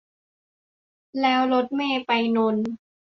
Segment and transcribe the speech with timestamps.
[1.21, 2.65] แล้วรถเมล์ไปนนท์